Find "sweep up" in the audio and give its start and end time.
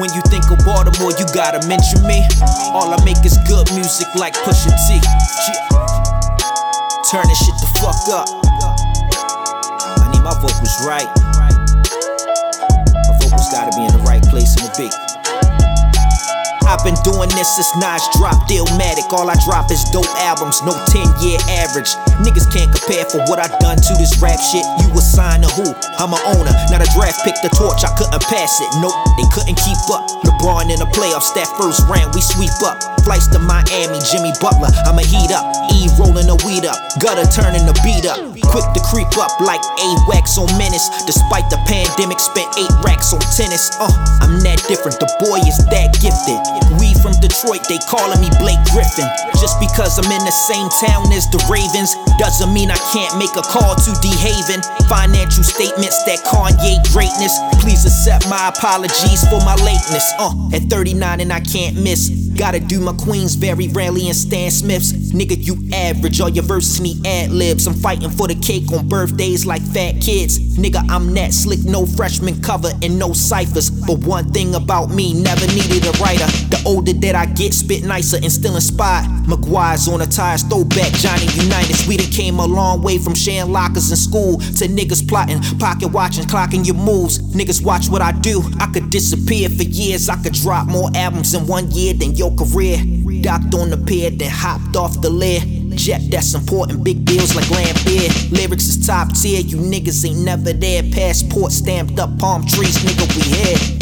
32.24-32.80